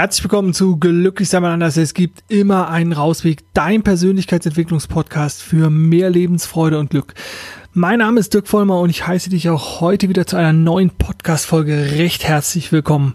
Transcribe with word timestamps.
Herzlich 0.00 0.24
willkommen 0.24 0.54
zu 0.54 0.78
Glücklich 0.78 1.28
sein 1.28 1.42
mal 1.42 1.52
anders. 1.52 1.76
Es 1.76 1.92
gibt 1.92 2.24
immer 2.28 2.70
einen 2.70 2.94
Rausweg. 2.94 3.44
Dein 3.52 3.82
Persönlichkeitsentwicklungspodcast 3.82 5.42
für 5.42 5.68
mehr 5.68 6.08
Lebensfreude 6.08 6.78
und 6.78 6.88
Glück. 6.88 7.12
Mein 7.74 7.98
Name 7.98 8.18
ist 8.18 8.32
Dirk 8.32 8.48
Vollmer 8.48 8.80
und 8.80 8.88
ich 8.88 9.06
heiße 9.06 9.28
dich 9.28 9.50
auch 9.50 9.82
heute 9.82 10.08
wieder 10.08 10.26
zu 10.26 10.36
einer 10.36 10.54
neuen 10.54 10.88
Podcast-Folge 10.88 11.98
recht 11.98 12.24
herzlich 12.24 12.72
willkommen. 12.72 13.14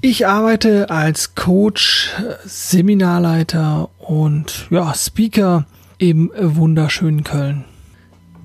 Ich 0.00 0.26
arbeite 0.26 0.88
als 0.88 1.34
Coach, 1.34 2.10
Seminarleiter 2.46 3.90
und 3.98 4.68
ja, 4.70 4.94
Speaker 4.94 5.66
im 5.98 6.32
wunderschönen 6.38 7.22
Köln. 7.22 7.66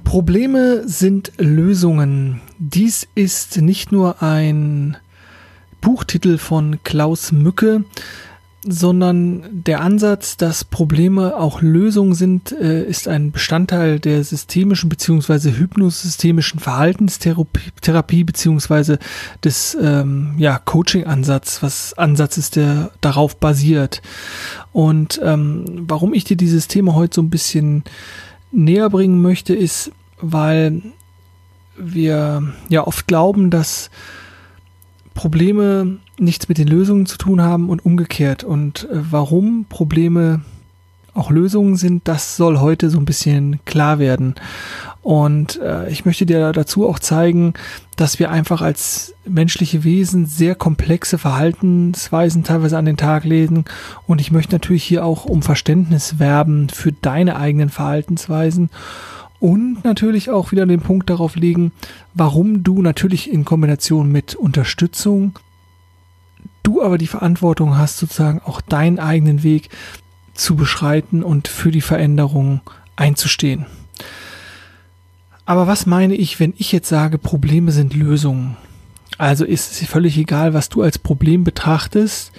Probleme 0.04 0.86
sind 0.86 1.32
Lösungen. 1.38 2.41
Dies 2.60 3.08
ist 3.16 3.62
nicht 3.62 3.94
nur 3.94 4.22
ein 4.22 4.98
Buchtitel 5.81 6.38
von 6.38 6.80
Klaus 6.84 7.31
Mücke, 7.31 7.84
sondern 8.63 9.44
der 9.52 9.81
Ansatz, 9.81 10.38
dass 10.38 10.63
Probleme 10.63 11.35
auch 11.35 11.63
Lösungen 11.63 12.13
sind, 12.13 12.52
äh, 12.52 12.84
ist 12.84 13.07
ein 13.07 13.31
Bestandteil 13.31 13.99
der 13.99 14.23
systemischen 14.23 14.88
beziehungsweise 14.88 15.57
hypnosystemischen 15.57 16.59
Verhaltenstherapie 16.59 18.23
beziehungsweise 18.23 18.99
des 19.44 19.76
ähm, 19.81 20.35
ja, 20.38 20.59
Coaching-Ansatz, 20.59 21.63
was 21.63 21.98
Ansatz 21.98 22.38
ist, 22.38 22.55
der 22.55 22.91
darauf 23.02 23.38
basiert. 23.38 24.04
Und 24.73 25.20
ähm, 25.23 25.85
warum 25.88 26.13
ich 26.13 26.23
dir 26.23 26.38
dieses 26.38 26.68
Thema 26.68 26.93
heute 26.93 27.16
so 27.16 27.21
ein 27.23 27.32
bisschen 27.32 27.84
näher 28.51 28.91
bringen 28.91 29.23
möchte, 29.23 29.55
ist, 29.55 29.91
weil 30.21 30.84
wir 31.77 32.54
ja 32.70 32.85
oft 32.85 33.07
glauben, 33.07 33.49
dass 33.49 33.90
Probleme 35.13 35.98
nichts 36.17 36.48
mit 36.48 36.57
den 36.57 36.67
Lösungen 36.67 37.05
zu 37.05 37.17
tun 37.17 37.41
haben 37.41 37.70
und 37.70 37.85
umgekehrt. 37.85 38.43
Und 38.43 38.87
äh, 38.90 39.01
warum 39.12 39.65
Probleme 39.67 40.41
auch 41.13 41.29
Lösungen 41.29 41.76
sind, 41.76 42.07
das 42.07 42.37
soll 42.37 42.59
heute 42.59 42.90
so 42.90 42.98
ein 42.98 43.05
bisschen 43.05 43.59
klar 43.65 43.99
werden. 43.99 44.35
Und 45.01 45.59
äh, 45.59 45.89
ich 45.89 46.05
möchte 46.05 46.26
dir 46.26 46.51
dazu 46.54 46.87
auch 46.87 46.99
zeigen, 46.99 47.54
dass 47.98 48.20
wir 48.20 48.32
einfach 48.32 48.62
als 48.62 49.13
menschliche 49.26 49.84
Wesen 49.84 50.26
sehr 50.26 50.55
komplexe 50.55 51.17
Verhaltensweisen 51.17 52.43
teilweise 52.43 52.77
an 52.77 52.85
den 52.85 52.98
Tag 52.98 53.23
legen. 53.26 53.65
Und 54.07 54.21
ich 54.21 54.32
möchte 54.32 54.54
natürlich 54.54 54.84
hier 54.84 55.04
auch 55.04 55.26
um 55.26 55.41
Verständnis 55.41 56.20
werben 56.20 56.70
für 56.70 56.91
deine 56.91 57.35
eigenen 57.35 57.70
Verhaltensweisen 57.70 58.70
und 59.42 59.84
natürlich 59.84 60.30
auch 60.30 60.54
wieder 60.54 60.66
den 60.66 60.80
Punkt 60.80 61.10
darauf 61.10 61.36
legen, 61.36 61.74
warum 62.14 62.64
du 62.64 62.82
natürlich 62.82 63.30
in 63.30 63.44
Kombination 63.44 64.09
mit 64.09 64.36
Unterstützung 64.36 65.38
du 66.64 66.81
aber 66.81 66.97
die 66.97 67.08
Verantwortung 67.08 67.78
hast, 67.78 67.97
sozusagen 67.97 68.42
auch 68.46 68.62
deinen 68.62 69.00
eigenen 69.00 69.44
Weg 69.44 69.69
zu 70.34 70.56
beschreiten 70.56 71.24
und 71.24 71.47
für 71.47 71.72
die 71.72 71.81
Veränderung 71.81 72.62
einzustehen. 72.96 73.66
Aber 75.46 75.68
was 75.68 75.86
meine 75.86 76.16
ich, 76.16 76.40
wenn 76.40 76.53
ich 76.58 76.72
jetzt 76.72 76.90
sage, 76.90 77.18
Probleme 77.18 77.72
sind 77.72 77.96
Lösungen? 77.96 78.56
Also 79.18 79.44
ist 79.44 79.72
es 79.72 79.88
völlig 79.88 80.18
egal, 80.18 80.53
was 80.53 80.69
du 80.69 80.81
als 80.81 80.97
Problem 80.97 81.44
betrachtest. 81.44 82.31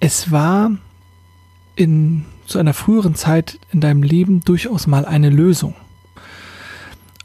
Es 0.00 0.30
war 0.30 0.72
in 1.76 2.26
zu 2.46 2.58
einer 2.58 2.74
früheren 2.74 3.14
Zeit 3.14 3.58
in 3.72 3.80
deinem 3.80 4.02
Leben 4.02 4.40
durchaus 4.40 4.86
mal 4.86 5.06
eine 5.06 5.30
Lösung. 5.30 5.74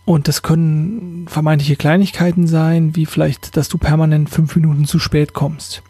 Und 0.10 0.28
das 0.28 0.42
können 0.42 1.28
vermeintliche 1.28 1.76
Kleinigkeiten 1.76 2.48
sein, 2.48 2.96
wie 2.96 3.06
vielleicht, 3.06 3.56
dass 3.56 3.70
du 3.70 3.78
permanent 3.78 4.32
fünf 4.32 4.56
Minuten 4.56 4.86
zu 4.86 4.98
spät 4.98 5.34
kommst. 5.34 5.84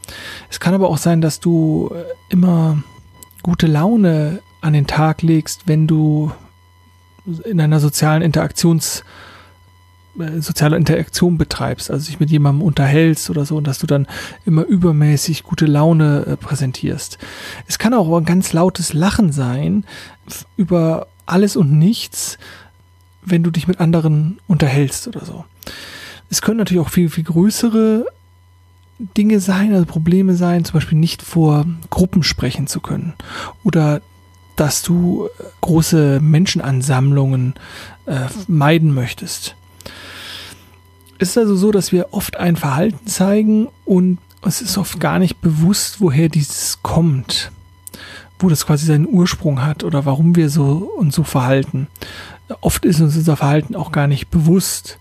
Es 0.49 0.59
kann 0.59 0.73
aber 0.73 0.89
auch 0.89 0.97
sein, 0.97 1.21
dass 1.21 1.39
du 1.39 1.89
äh, 1.95 2.03
immer 2.27 2.83
gute 3.43 3.65
Laune 3.65 4.41
an 4.59 4.73
den 4.73 4.87
Tag 4.87 5.21
legst, 5.21 5.69
wenn 5.69 5.87
du 5.87 6.33
in 7.45 7.61
einer 7.61 7.79
sozialen 7.79 8.21
Interaktions 8.21 9.05
äh, 10.19 10.41
soziale 10.41 10.75
Interaktion 10.75 11.37
betreibst, 11.37 11.89
also 11.89 12.07
dich 12.07 12.19
mit 12.19 12.29
jemandem 12.29 12.67
unterhältst 12.67 13.29
oder 13.29 13.45
so, 13.45 13.55
und 13.55 13.67
dass 13.67 13.79
du 13.79 13.87
dann 13.87 14.05
immer 14.45 14.65
übermäßig 14.65 15.43
gute 15.43 15.65
Laune 15.65 16.25
äh, 16.25 16.35
präsentierst. 16.35 17.19
Es 17.69 17.79
kann 17.79 17.93
auch 17.93 18.13
ein 18.17 18.25
ganz 18.25 18.51
lautes 18.51 18.91
Lachen 18.91 19.31
sein 19.31 19.85
über 20.57 21.07
alles 21.25 21.55
und 21.55 21.71
nichts, 21.71 22.37
wenn 23.21 23.43
du 23.43 23.51
dich 23.51 23.67
mit 23.67 23.79
anderen 23.79 24.39
unterhältst 24.47 25.07
oder 25.07 25.25
so. 25.25 25.45
Es 26.29 26.41
können 26.41 26.57
natürlich 26.57 26.81
auch 26.81 26.89
viel, 26.89 27.09
viel 27.09 27.23
größere 27.23 28.05
Dinge 29.17 29.39
sein, 29.39 29.73
also 29.73 29.85
Probleme 29.85 30.35
sein, 30.35 30.65
zum 30.65 30.73
Beispiel 30.73 30.97
nicht 30.97 31.21
vor 31.21 31.65
Gruppen 31.89 32.23
sprechen 32.23 32.67
zu 32.67 32.81
können 32.81 33.13
oder 33.63 34.01
dass 34.55 34.81
du 34.81 35.27
äh, 35.39 35.43
große 35.61 36.19
Menschenansammlungen 36.21 37.53
äh, 38.05 38.27
meiden 38.47 38.93
möchtest. 38.93 39.55
Es 41.17 41.29
ist 41.29 41.37
also 41.37 41.55
so, 41.55 41.71
dass 41.71 41.91
wir 41.91 42.13
oft 42.13 42.37
ein 42.37 42.57
Verhalten 42.57 43.07
zeigen 43.07 43.69
und 43.85 44.19
es 44.41 44.61
ist 44.61 44.77
oft 44.77 44.99
gar 44.99 45.19
nicht 45.19 45.41
bewusst, 45.41 46.01
woher 46.01 46.29
dieses 46.29 46.81
kommt, 46.81 47.51
wo 48.37 48.49
das 48.49 48.65
quasi 48.65 48.85
seinen 48.85 49.07
Ursprung 49.07 49.61
hat 49.61 49.83
oder 49.83 50.05
warum 50.05 50.35
wir 50.35 50.49
so 50.49 50.91
uns 50.97 51.15
so 51.15 51.23
verhalten. 51.23 51.87
Oft 52.61 52.85
ist 52.85 53.01
uns 53.01 53.15
unser 53.15 53.37
Verhalten 53.37 53.75
auch 53.75 53.91
gar 53.91 54.07
nicht 54.07 54.29
bewusst. 54.29 54.99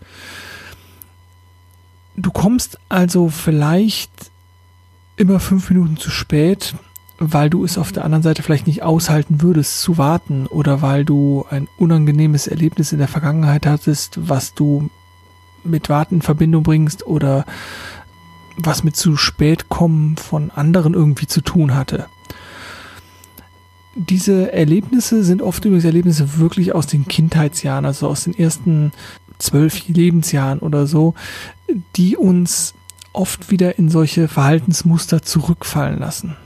Du 2.16 2.30
kommst 2.30 2.78
also 2.88 3.28
vielleicht 3.28 4.10
immer 5.16 5.40
fünf 5.40 5.70
Minuten 5.70 5.96
zu 5.96 6.10
spät, 6.10 6.74
weil 7.18 7.50
du 7.50 7.64
es 7.64 7.78
auf 7.78 7.92
der 7.92 8.04
anderen 8.04 8.22
Seite 8.22 8.42
vielleicht 8.42 8.66
nicht 8.66 8.82
aushalten 8.82 9.42
würdest 9.42 9.80
zu 9.80 9.98
warten 9.98 10.46
oder 10.46 10.82
weil 10.82 11.04
du 11.04 11.44
ein 11.50 11.68
unangenehmes 11.78 12.46
Erlebnis 12.46 12.92
in 12.92 12.98
der 12.98 13.08
Vergangenheit 13.08 13.66
hattest, 13.66 14.18
was 14.28 14.54
du 14.54 14.90
mit 15.64 15.88
Warten 15.88 16.16
in 16.16 16.22
Verbindung 16.22 16.62
bringst 16.62 17.06
oder 17.06 17.44
was 18.56 18.84
mit 18.84 18.96
zu 18.96 19.16
spät 19.16 19.68
kommen 19.68 20.16
von 20.16 20.50
anderen 20.50 20.94
irgendwie 20.94 21.26
zu 21.26 21.40
tun 21.40 21.74
hatte 21.74 22.06
diese 23.98 24.52
Erlebnisse 24.52 25.24
sind 25.24 25.42
oft 25.42 25.64
übrigens 25.64 25.84
Erlebnisse 25.84 26.38
wirklich 26.38 26.74
aus 26.74 26.86
den 26.86 27.06
Kindheitsjahren, 27.06 27.84
also 27.84 28.08
aus 28.08 28.24
den 28.24 28.38
ersten 28.38 28.92
zwölf 29.38 29.88
Lebensjahren 29.88 30.60
oder 30.60 30.86
so, 30.86 31.14
die 31.96 32.16
uns 32.16 32.74
oft 33.12 33.50
wieder 33.50 33.78
in 33.78 33.88
solche 33.88 34.28
Verhaltensmuster 34.28 35.22
zurückfallen 35.22 35.98
lassen. 35.98 36.36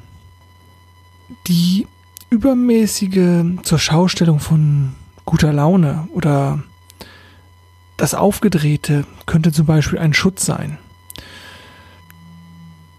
Die 1.46 1.86
übermäßige 2.30 3.44
zur 3.62 3.78
Schaustellung 3.78 4.40
von 4.40 4.94
guter 5.26 5.52
Laune 5.52 6.08
oder 6.14 6.62
das 7.98 8.14
Aufgedrehte 8.14 9.04
könnte 9.26 9.52
zum 9.52 9.66
Beispiel 9.66 9.98
ein 9.98 10.14
Schutz 10.14 10.46
sein. 10.46 10.78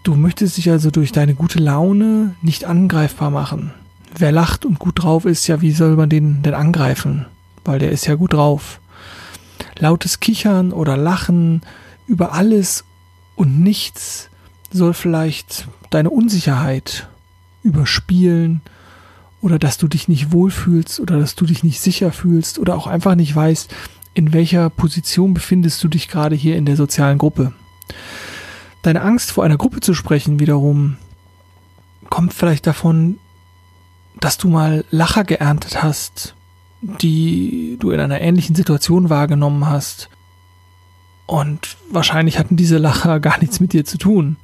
Du 0.03 0.15
möchtest 0.15 0.57
dich 0.57 0.69
also 0.69 0.91
durch 0.91 1.11
deine 1.11 1.33
gute 1.33 1.59
Laune 1.59 2.35
nicht 2.41 2.65
angreifbar 2.65 3.31
machen 3.31 3.71
wer 4.17 4.31
lacht 4.31 4.65
und 4.65 4.79
gut 4.79 5.03
drauf 5.03 5.25
ist, 5.25 5.47
ja, 5.47 5.61
wie 5.61 5.71
soll 5.71 5.95
man 5.95 6.09
den 6.09 6.41
denn 6.41 6.53
angreifen? 6.53 7.25
Weil 7.65 7.79
der 7.79 7.91
ist 7.91 8.05
ja 8.05 8.15
gut 8.15 8.33
drauf. 8.33 8.79
Lautes 9.77 10.19
Kichern 10.19 10.71
oder 10.71 10.97
Lachen 10.97 11.61
über 12.07 12.33
alles 12.33 12.83
und 13.35 13.59
nichts 13.61 14.29
soll 14.71 14.93
vielleicht 14.93 15.67
deine 15.89 16.09
Unsicherheit 16.09 17.07
überspielen 17.63 18.61
oder 19.41 19.59
dass 19.59 19.77
du 19.77 19.87
dich 19.87 20.07
nicht 20.07 20.31
wohlfühlst 20.31 20.99
oder 20.99 21.19
dass 21.19 21.35
du 21.35 21.45
dich 21.45 21.63
nicht 21.63 21.79
sicher 21.81 22.11
fühlst 22.11 22.59
oder 22.59 22.75
auch 22.75 22.87
einfach 22.87 23.15
nicht 23.15 23.35
weißt, 23.35 23.73
in 24.13 24.33
welcher 24.33 24.69
Position 24.69 25.33
befindest 25.33 25.83
du 25.83 25.87
dich 25.87 26.07
gerade 26.07 26.35
hier 26.35 26.55
in 26.55 26.65
der 26.65 26.75
sozialen 26.75 27.17
Gruppe. 27.17 27.53
Deine 28.83 29.01
Angst 29.01 29.31
vor 29.31 29.43
einer 29.43 29.57
Gruppe 29.57 29.79
zu 29.79 29.93
sprechen 29.93 30.39
wiederum 30.39 30.97
kommt 32.09 32.33
vielleicht 32.33 32.67
davon, 32.67 33.17
dass 34.23 34.37
du 34.37 34.47
mal 34.47 34.85
Lacher 34.89 35.25
geerntet 35.25 35.83
hast, 35.83 36.33
die 36.79 37.75
du 37.77 37.91
in 37.91 37.99
einer 37.99 38.21
ähnlichen 38.21 38.55
Situation 38.55 39.09
wahrgenommen 39.09 39.67
hast. 39.67 40.09
Und 41.25 41.75
wahrscheinlich 41.91 42.39
hatten 42.39 42.55
diese 42.55 42.77
Lacher 42.77 43.19
gar 43.19 43.39
nichts 43.39 43.59
mit 43.59 43.73
dir 43.73 43.83
zu 43.83 43.97
tun. 43.97 44.37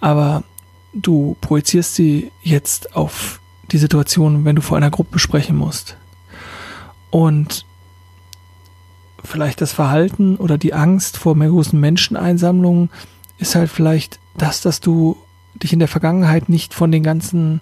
Aber 0.00 0.44
du 0.92 1.36
projizierst 1.40 1.96
sie 1.96 2.30
jetzt 2.42 2.94
auf 2.94 3.40
die 3.72 3.78
Situation, 3.78 4.44
wenn 4.44 4.54
du 4.54 4.62
vor 4.62 4.76
einer 4.76 4.92
Gruppe 4.92 5.18
sprechen 5.18 5.56
musst. 5.56 5.96
Und 7.10 7.66
vielleicht 9.24 9.60
das 9.60 9.72
Verhalten 9.72 10.36
oder 10.36 10.56
die 10.56 10.72
Angst 10.72 11.16
vor 11.16 11.34
mehr 11.34 11.48
großen 11.48 11.78
Menscheneinsammlungen 11.80 12.90
ist 13.38 13.56
halt 13.56 13.70
vielleicht 13.70 14.20
das, 14.36 14.60
dass 14.60 14.78
du 14.78 15.16
dich 15.56 15.72
in 15.72 15.80
der 15.80 15.88
Vergangenheit 15.88 16.48
nicht 16.48 16.74
von 16.74 16.92
den 16.92 17.02
ganzen 17.02 17.60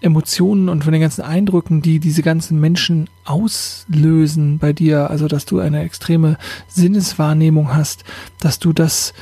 Emotionen 0.00 0.68
und 0.68 0.84
von 0.84 0.92
den 0.92 1.02
ganzen 1.02 1.22
Eindrücken, 1.22 1.82
die 1.82 1.98
diese 1.98 2.22
ganzen 2.22 2.60
Menschen 2.60 3.10
auslösen 3.24 4.58
bei 4.58 4.72
dir, 4.72 5.10
also 5.10 5.26
dass 5.26 5.44
du 5.44 5.58
eine 5.58 5.82
extreme 5.82 6.38
Sinneswahrnehmung 6.68 7.74
hast, 7.74 8.04
dass 8.38 8.60
du 8.60 8.72
das 8.72 9.12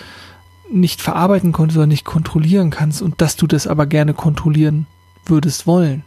nicht 0.70 1.00
verarbeiten 1.00 1.52
konntest 1.52 1.78
oder 1.78 1.86
nicht 1.86 2.04
kontrollieren 2.04 2.70
kannst 2.70 3.00
und 3.00 3.20
dass 3.20 3.36
du 3.36 3.46
das 3.46 3.66
aber 3.66 3.86
gerne 3.86 4.12
kontrollieren 4.12 4.86
würdest 5.24 5.66
wollen. 5.66 6.04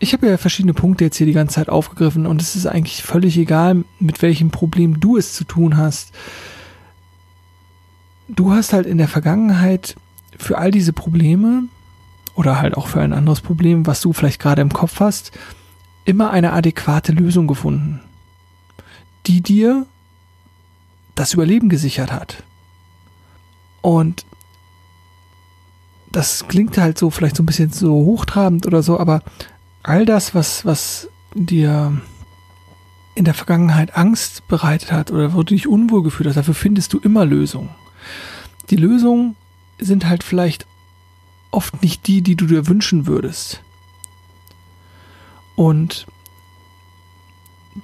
Ich 0.00 0.12
habe 0.14 0.26
ja 0.26 0.38
verschiedene 0.38 0.72
Punkte 0.74 1.04
jetzt 1.04 1.18
hier 1.18 1.26
die 1.26 1.34
ganze 1.34 1.56
Zeit 1.56 1.68
aufgegriffen 1.68 2.26
und 2.26 2.40
es 2.40 2.56
ist 2.56 2.66
eigentlich 2.66 3.02
völlig 3.02 3.36
egal, 3.36 3.84
mit 4.00 4.22
welchem 4.22 4.50
Problem 4.50 4.98
du 4.98 5.18
es 5.18 5.34
zu 5.34 5.44
tun 5.44 5.76
hast. 5.76 6.12
Du 8.26 8.52
hast 8.52 8.72
halt 8.72 8.86
in 8.86 8.98
der 8.98 9.08
Vergangenheit 9.08 9.96
für 10.38 10.56
all 10.56 10.70
diese 10.70 10.94
Probleme 10.94 11.64
oder 12.40 12.58
halt 12.58 12.74
auch 12.74 12.86
für 12.86 13.02
ein 13.02 13.12
anderes 13.12 13.42
Problem, 13.42 13.86
was 13.86 14.00
du 14.00 14.14
vielleicht 14.14 14.40
gerade 14.40 14.62
im 14.62 14.72
Kopf 14.72 14.98
hast, 14.98 15.30
immer 16.06 16.30
eine 16.30 16.54
adäquate 16.54 17.12
Lösung 17.12 17.46
gefunden, 17.46 18.00
die 19.26 19.42
dir 19.42 19.84
das 21.14 21.34
Überleben 21.34 21.68
gesichert 21.68 22.10
hat. 22.10 22.42
Und 23.82 24.24
das 26.10 26.48
klingt 26.48 26.78
halt 26.78 26.96
so 26.96 27.10
vielleicht 27.10 27.36
so 27.36 27.42
ein 27.42 27.46
bisschen 27.46 27.72
so 27.72 27.92
hochtrabend 27.92 28.66
oder 28.66 28.82
so, 28.82 28.98
aber 28.98 29.22
all 29.82 30.06
das, 30.06 30.34
was, 30.34 30.64
was 30.64 31.10
dir 31.34 32.00
in 33.14 33.26
der 33.26 33.34
Vergangenheit 33.34 33.98
Angst 33.98 34.48
bereitet 34.48 34.92
hat 34.92 35.10
oder 35.10 35.34
wo 35.34 35.42
du 35.42 35.54
dich 35.54 35.68
unwohl 35.68 36.02
gefühlt 36.02 36.26
hast, 36.26 36.36
dafür 36.36 36.54
findest 36.54 36.94
du 36.94 37.00
immer 37.00 37.26
Lösungen. 37.26 37.68
Die 38.70 38.76
Lösungen 38.76 39.36
sind 39.78 40.08
halt 40.08 40.24
vielleicht 40.24 40.66
oft 41.50 41.82
nicht 41.82 42.06
die, 42.06 42.22
die 42.22 42.36
du 42.36 42.46
dir 42.46 42.68
wünschen 42.68 43.06
würdest. 43.06 43.60
Und 45.56 46.06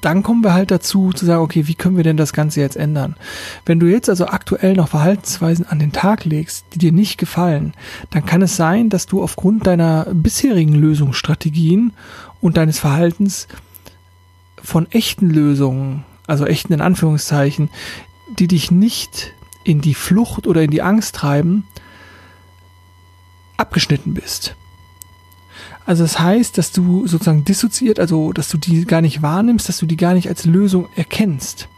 dann 0.01 0.23
kommen 0.23 0.43
wir 0.43 0.53
halt 0.53 0.71
dazu 0.71 1.13
zu 1.13 1.25
sagen, 1.25 1.43
okay, 1.43 1.69
wie 1.69 1.75
können 1.75 1.97
wir 1.97 2.05
denn 2.05 2.17
das 2.17 2.33
Ganze 2.33 2.61
jetzt 2.61 2.77
ändern? 2.77 3.17
Wenn 3.65 3.79
du 3.79 3.87
jetzt 3.87 4.09
also 4.09 4.27
aktuell 4.27 4.75
noch 4.75 4.89
Verhaltensweisen 4.89 5.67
an 5.67 5.79
den 5.79 5.93
Tag 5.93 6.25
legst, 6.25 6.67
die 6.75 6.79
dir 6.79 6.93
nicht 6.93 7.19
gefallen, 7.19 7.73
dann 8.11 8.27
kann 8.27 8.43
es 8.43 8.57
sein, 8.57 8.89
dass 8.89 9.07
du 9.07 9.23
aufgrund 9.23 9.67
deiner 9.67 10.07
bisherigen 10.13 10.75
Lösungsstrategien 10.75 11.93
und 12.41 12.57
deines 12.57 12.79
Verhaltens 12.79 13.47
von 14.63 14.91
echten 14.91 15.31
Lösungen, 15.31 16.05
also 16.27 16.47
echten 16.47 16.73
in 16.73 16.81
Anführungszeichen, 16.81 17.71
die 18.39 18.49
dich 18.49 18.71
nicht 18.71 19.33
in 19.63 19.81
die 19.81 19.95
Flucht 19.95 20.47
oder 20.47 20.63
in 20.63 20.71
die 20.71 20.83
Angst 20.83 21.15
treiben, 21.15 21.65
abgeschnitten 23.57 24.15
bist. 24.15 24.55
Also 25.85 26.03
das 26.03 26.19
heißt, 26.19 26.59
dass 26.59 26.73
du 26.73 27.07
sozusagen 27.07 27.45
dissoziiert, 27.45 28.01
also 28.01 28.33
dass 28.33 28.49
du 28.49 28.59
die 28.59 28.85
gar 28.85 29.01
nicht 29.01 29.23
wahrnimmst, 29.23 29.69
dass 29.69 29.79
du 29.79 29.87
die 29.87 29.97
gar 29.97 30.15
nicht 30.15 30.29
als 30.29 30.45
Lösung 30.45 30.89
erkennst. 30.97 31.69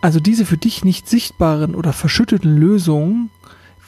Also 0.00 0.18
diese 0.18 0.44
für 0.44 0.56
dich 0.56 0.84
nicht 0.84 1.08
sichtbaren 1.08 1.76
oder 1.76 1.92
verschütteten 1.92 2.56
Lösungen 2.56 3.30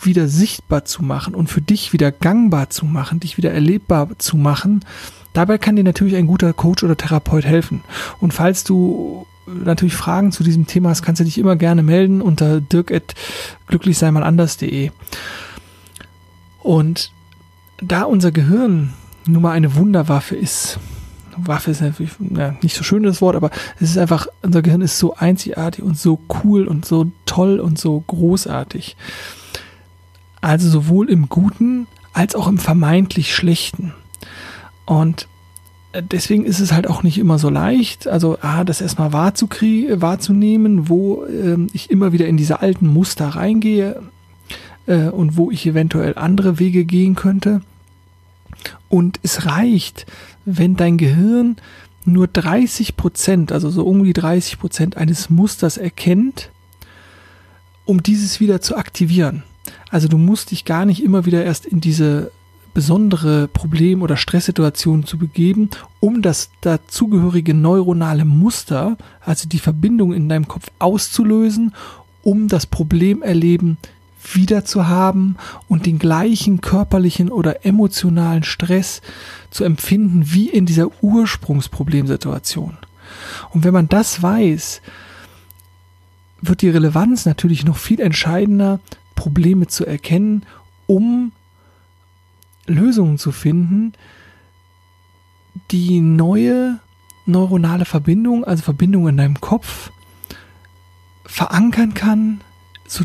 wieder 0.01 0.29
sichtbar 0.29 0.85
zu 0.85 1.03
machen 1.03 1.35
und 1.35 1.49
für 1.49 1.61
dich 1.61 1.93
wieder 1.93 2.13
gangbar 2.13 2.71
zu 2.71 2.87
machen, 2.87 3.21
dich 3.21 3.37
wieder 3.37 3.51
erlebbar 3.51 4.11
zu 4.19 4.37
machen. 4.37 4.85
Dabei 5.33 5.59
kann 5.59 5.75
dir 5.75 5.83
natürlich 5.83 6.15
ein 6.15 6.29
guter 6.29 6.53
Coach 6.53 6.85
oder 6.85 6.97
Therapeut 6.97 7.45
helfen. 7.45 7.83
Und 8.21 8.33
falls 8.33 8.63
du 8.63 9.27
natürlich 9.47 9.95
Fragen 9.95 10.33
zu 10.33 10.43
diesem 10.43 10.67
Thema 10.67 10.89
hast, 10.91 11.03
kannst 11.03 11.21
du 11.21 11.25
dich 11.25 11.39
immer 11.39 11.57
gerne 11.57 11.83
melden 11.83 12.21
unter 12.23 12.61
dirk.glücklichseinmalanders.de. 12.61 14.91
Und 16.63 17.13
da 17.79 18.03
unser 18.03 18.33
Gehirn 18.33 18.93
nun 19.27 19.43
mal 19.43 19.53
eine 19.53 19.75
Wunderwaffe 19.75 20.37
ist, 20.37 20.79
Waffe 21.37 21.71
ist 21.71 21.81
natürlich 21.81 22.13
ja, 22.37 22.55
nicht 22.63 22.77
so 22.77 22.85
schön 22.85 23.03
das 23.03 23.21
Wort, 23.21 23.37
aber 23.37 23.51
es 23.77 23.91
ist 23.91 23.99
einfach, 23.99 24.27
unser 24.43 24.63
Gehirn 24.63 24.83
ist 24.83 24.99
so 24.99 25.15
einzigartig 25.15 25.85
und 25.85 25.99
so 25.99 26.21
cool 26.45 26.67
und 26.67 26.85
so 26.85 27.11
toll 27.27 27.61
und 27.61 27.79
so 27.79 28.03
großartig. 28.07 28.97
Also 30.41 30.69
sowohl 30.69 31.11
im 31.11 31.29
Guten 31.29 31.87
als 32.13 32.35
auch 32.35 32.47
im 32.47 32.59
vermeintlich 32.59 33.35
Schlechten. 33.35 33.95
Und 34.85 35.27
deswegen 36.01 36.45
ist 36.45 36.61
es 36.61 36.73
halt 36.73 36.89
auch 36.89 37.03
nicht 37.03 37.19
immer 37.19 37.39
so 37.39 37.51
leicht, 37.51 38.09
also 38.09 38.39
ah, 38.41 38.65
das 38.65 38.81
erstmal 38.81 39.13
wahrzunehmen, 39.13 40.89
wo 40.89 41.25
äh, 41.25 41.57
ich 41.73 41.91
immer 41.91 42.13
wieder 42.13 42.27
in 42.27 42.37
diese 42.37 42.61
alten 42.61 42.87
Muster 42.87 43.29
reingehe, 43.29 44.03
äh, 44.87 45.09
und 45.09 45.37
wo 45.37 45.51
ich 45.51 45.67
eventuell 45.67 46.15
andere 46.17 46.59
Wege 46.59 46.85
gehen 46.85 47.15
könnte. 47.15 47.63
Und 48.89 49.19
es 49.23 49.47
reicht, 49.47 50.07
wenn 50.45 50.77
dein 50.77 50.99
Gehirn 50.99 51.57
nur 52.05 52.27
30 52.27 52.97
Prozent, 52.97 53.53
also 53.53 53.71
so 53.71 53.85
um 53.85 54.05
die 54.05 54.13
30 54.13 54.59
Prozent 54.59 54.97
eines 54.97 55.31
Musters 55.31 55.79
erkennt, 55.79 56.51
um 57.85 58.03
dieses 58.03 58.41
wieder 58.41 58.61
zu 58.61 58.77
aktivieren. 58.77 59.43
Also 59.91 60.09
du 60.09 60.19
musst 60.19 60.51
dich 60.51 60.65
gar 60.65 60.85
nicht 60.85 61.03
immer 61.03 61.25
wieder 61.25 61.45
erst 61.45 61.67
in 61.67 61.81
diese 61.81 62.31
besondere 62.75 63.49
Problem- 63.49 64.03
oder 64.03 64.17
Stresssituation 64.17 65.07
zu 65.07 65.17
begeben, 65.17 65.71
um 66.01 66.21
das 66.21 66.51
dazugehörige 66.61 67.55
neuronale 67.55 68.25
Muster, 68.25 68.99
also 69.21 69.49
die 69.49 69.61
Verbindung 69.61 70.13
in 70.13 70.29
deinem 70.29 70.49
Kopf 70.49 70.71
auszulösen, 70.81 71.73
um 72.23 72.49
das 72.49 72.67
Problemerleben 72.67 73.79
wieder 74.33 74.65
zu 74.65 74.89
haben 74.89 75.37
und 75.69 75.87
den 75.87 75.99
gleichen 75.99 76.61
körperlichen 76.61 77.31
oder 77.31 77.65
emotionalen 77.65 78.43
Stress 78.43 79.03
zu 79.51 79.65
empfinden 79.65 80.25
wie 80.27 80.49
in 80.49 80.67
dieser 80.67 80.89
Ursprungsproblemsituation. 81.03 82.77
Und 83.51 83.65
wenn 83.65 83.75
man 83.75 83.89
das 83.89 84.23
weiß, 84.23 84.81
wird 86.41 86.63
die 86.63 86.71
Relevanz 86.71 87.27
natürlich 87.27 87.65
noch 87.65 87.77
viel 87.77 88.01
entscheidender, 88.01 88.81
Probleme 89.15 89.67
zu 89.67 89.87
erkennen, 89.87 90.45
um 90.87 91.33
Lösungen 92.67 93.19
zu 93.19 93.33
finden, 93.33 93.93
die 95.71 96.01
neue 96.01 96.81
neuronale 97.27 97.85
Verbindung, 97.85 98.45
also 98.45 98.63
Verbindung 98.63 99.09
in 99.09 99.17
deinem 99.17 99.41
Kopf, 99.41 99.91
verankern 101.25 101.95
kann, 101.95 102.41
so 102.87 103.05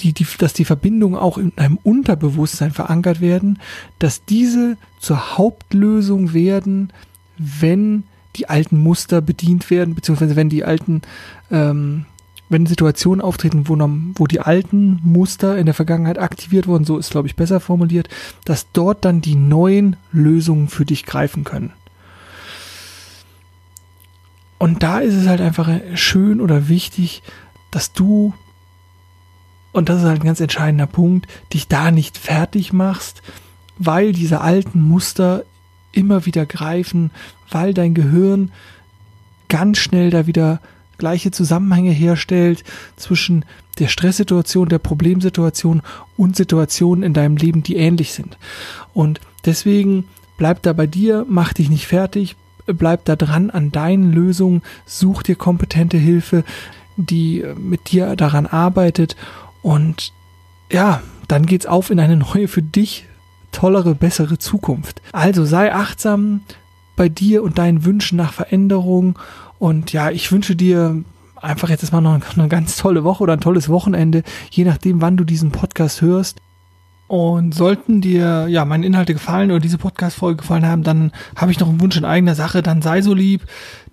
die, 0.00 0.12
die, 0.12 0.26
dass 0.38 0.52
die 0.52 0.64
Verbindungen 0.64 1.18
auch 1.18 1.38
in 1.38 1.52
einem 1.56 1.78
Unterbewusstsein 1.82 2.72
verankert 2.72 3.20
werden, 3.20 3.60
dass 3.98 4.24
diese 4.24 4.76
zur 4.98 5.38
Hauptlösung 5.38 6.32
werden, 6.32 6.92
wenn 7.36 8.04
die 8.36 8.48
alten 8.48 8.78
Muster 8.78 9.20
bedient 9.20 9.70
werden, 9.70 9.94
beziehungsweise 9.94 10.34
wenn 10.34 10.48
die 10.48 10.64
alten, 10.64 11.02
ähm, 11.50 12.06
wenn 12.48 12.66
Situationen 12.66 13.20
auftreten, 13.20 13.68
wo, 13.68 13.76
wo 14.16 14.26
die 14.26 14.40
alten 14.40 15.00
Muster 15.02 15.56
in 15.56 15.66
der 15.66 15.74
Vergangenheit 15.74 16.18
aktiviert 16.18 16.66
wurden, 16.66 16.84
so 16.84 16.98
ist, 16.98 17.10
glaube 17.10 17.26
ich, 17.26 17.36
besser 17.36 17.60
formuliert, 17.60 18.08
dass 18.44 18.70
dort 18.72 19.04
dann 19.04 19.20
die 19.20 19.36
neuen 19.36 19.96
Lösungen 20.12 20.68
für 20.68 20.84
dich 20.84 21.06
greifen 21.06 21.44
können. 21.44 21.72
Und 24.58 24.82
da 24.82 25.00
ist 25.00 25.14
es 25.14 25.26
halt 25.26 25.40
einfach 25.40 25.68
schön 25.94 26.40
oder 26.40 26.68
wichtig, 26.68 27.22
dass 27.70 27.92
du 27.92 28.34
und 29.74 29.88
das 29.88 29.98
ist 29.98 30.04
halt 30.06 30.20
ein 30.20 30.26
ganz 30.26 30.40
entscheidender 30.40 30.86
Punkt, 30.86 31.26
dich 31.52 31.66
da 31.66 31.90
nicht 31.90 32.16
fertig 32.16 32.72
machst, 32.72 33.22
weil 33.76 34.12
diese 34.12 34.40
alten 34.40 34.80
Muster 34.80 35.44
immer 35.90 36.26
wieder 36.26 36.46
greifen, 36.46 37.10
weil 37.50 37.74
dein 37.74 37.92
Gehirn 37.92 38.52
ganz 39.48 39.78
schnell 39.78 40.10
da 40.10 40.28
wieder 40.28 40.60
gleiche 40.98 41.30
Zusammenhänge 41.30 41.90
herstellt 41.90 42.64
zwischen 42.96 43.44
der 43.78 43.88
Stresssituation, 43.88 44.68
der 44.68 44.78
Problemsituation 44.78 45.82
und 46.16 46.36
Situationen 46.36 47.02
in 47.02 47.14
deinem 47.14 47.36
Leben, 47.36 47.62
die 47.62 47.76
ähnlich 47.76 48.12
sind. 48.12 48.38
Und 48.92 49.20
deswegen 49.44 50.04
bleib 50.36 50.62
da 50.62 50.72
bei 50.72 50.86
dir, 50.86 51.26
mach 51.28 51.52
dich 51.52 51.70
nicht 51.70 51.86
fertig, 51.86 52.36
bleib 52.66 53.04
da 53.04 53.16
dran 53.16 53.50
an 53.50 53.72
deinen 53.72 54.12
Lösungen, 54.12 54.62
such 54.86 55.22
dir 55.22 55.36
kompetente 55.36 55.96
Hilfe, 55.96 56.44
die 56.96 57.44
mit 57.58 57.90
dir 57.90 58.14
daran 58.16 58.46
arbeitet 58.46 59.16
und 59.62 60.12
ja, 60.70 61.02
dann 61.28 61.46
geht's 61.46 61.66
auf 61.66 61.90
in 61.90 62.00
eine 62.00 62.16
neue 62.16 62.48
für 62.48 62.62
dich 62.62 63.06
tollere, 63.52 63.94
bessere 63.94 64.38
Zukunft. 64.38 65.00
Also 65.12 65.44
sei 65.44 65.72
achtsam 65.72 66.42
bei 66.96 67.08
dir 67.08 67.42
und 67.42 67.58
deinen 67.58 67.84
Wünschen 67.84 68.16
nach 68.16 68.32
Veränderung. 68.32 69.18
Und 69.64 69.94
ja, 69.94 70.10
ich 70.10 70.30
wünsche 70.30 70.56
dir 70.56 71.02
einfach 71.40 71.70
jetzt 71.70 71.90
mal 71.90 72.02
noch 72.02 72.20
eine 72.36 72.48
ganz 72.48 72.76
tolle 72.76 73.02
Woche 73.02 73.22
oder 73.22 73.32
ein 73.32 73.40
tolles 73.40 73.70
Wochenende, 73.70 74.22
je 74.50 74.62
nachdem, 74.62 75.00
wann 75.00 75.16
du 75.16 75.24
diesen 75.24 75.52
Podcast 75.52 76.02
hörst. 76.02 76.36
Und 77.06 77.54
sollten 77.54 78.02
dir 78.02 78.46
ja 78.46 78.66
meine 78.66 78.84
Inhalte 78.84 79.14
gefallen 79.14 79.50
oder 79.50 79.60
diese 79.60 79.78
Podcast-Folge 79.78 80.42
gefallen 80.42 80.66
haben, 80.66 80.82
dann 80.82 81.12
habe 81.34 81.50
ich 81.50 81.60
noch 81.60 81.70
einen 81.70 81.80
Wunsch 81.80 81.96
in 81.96 82.04
eigener 82.04 82.34
Sache. 82.34 82.62
Dann 82.62 82.82
sei 82.82 83.00
so 83.00 83.14
lieb, 83.14 83.46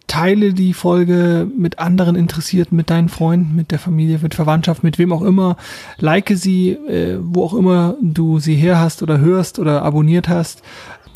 teile 0.08 0.54
die 0.54 0.74
Folge 0.74 1.48
mit 1.58 1.80
anderen 1.80 2.18
Interessierten, 2.18 2.76
mit 2.76 2.90
deinen 2.90 3.08
Freunden, 3.08 3.56
mit 3.56 3.72
der 3.72 3.80
Familie, 3.80 4.20
mit 4.22 4.36
Verwandtschaft, 4.36 4.84
mit 4.84 5.00
wem 5.00 5.14
auch 5.14 5.22
immer. 5.22 5.56
Like 6.00 6.34
sie, 6.36 6.72
äh, 6.72 7.18
wo 7.22 7.46
auch 7.46 7.54
immer 7.54 7.96
du 8.02 8.40
sie 8.40 8.56
her 8.56 8.78
hast 8.78 9.04
oder 9.04 9.20
hörst 9.20 9.58
oder 9.58 9.84
abonniert 9.84 10.28
hast. 10.28 10.64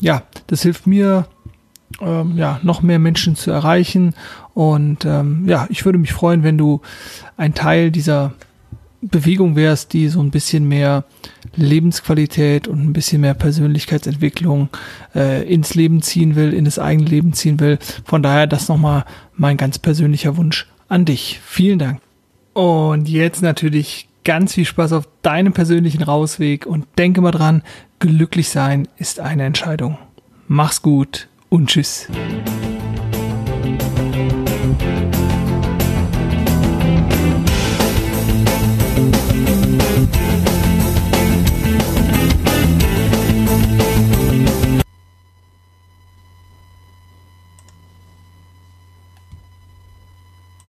Ja, 0.00 0.22
das 0.46 0.62
hilft 0.62 0.86
mir 0.86 1.26
ähm, 2.00 2.36
ja, 2.36 2.60
noch 2.62 2.82
mehr 2.82 2.98
Menschen 2.98 3.36
zu 3.36 3.50
erreichen. 3.50 4.14
Und 4.54 5.04
ähm, 5.04 5.44
ja, 5.46 5.66
ich 5.70 5.84
würde 5.84 5.98
mich 5.98 6.12
freuen, 6.12 6.42
wenn 6.42 6.58
du 6.58 6.80
ein 7.36 7.54
Teil 7.54 7.90
dieser 7.90 8.32
Bewegung 9.02 9.56
wärst, 9.56 9.92
die 9.92 10.08
so 10.08 10.20
ein 10.20 10.30
bisschen 10.30 10.66
mehr 10.68 11.04
Lebensqualität 11.54 12.66
und 12.68 12.80
ein 12.84 12.92
bisschen 12.92 13.20
mehr 13.20 13.34
Persönlichkeitsentwicklung 13.34 14.68
äh, 15.14 15.46
ins 15.52 15.74
Leben 15.74 16.02
ziehen 16.02 16.34
will, 16.34 16.52
in 16.52 16.64
das 16.64 16.78
eigene 16.78 17.08
Leben 17.08 17.32
ziehen 17.32 17.60
will. 17.60 17.78
Von 18.04 18.22
daher 18.22 18.46
das 18.46 18.68
nochmal 18.68 19.04
mein 19.34 19.56
ganz 19.56 19.78
persönlicher 19.78 20.36
Wunsch 20.36 20.66
an 20.88 21.04
dich. 21.04 21.40
Vielen 21.44 21.78
Dank. 21.78 22.00
Und 22.52 23.08
jetzt 23.08 23.42
natürlich 23.42 24.08
ganz 24.24 24.54
viel 24.54 24.64
Spaß 24.64 24.92
auf 24.92 25.08
deinem 25.22 25.52
persönlichen 25.52 26.02
Rausweg 26.02 26.66
und 26.66 26.86
denke 26.98 27.20
mal 27.20 27.30
dran, 27.30 27.62
glücklich 27.98 28.48
sein 28.48 28.88
ist 28.96 29.20
eine 29.20 29.44
Entscheidung. 29.44 29.98
Mach's 30.48 30.82
gut 30.82 31.28
und 31.56 31.68
tschüss. 31.70 32.06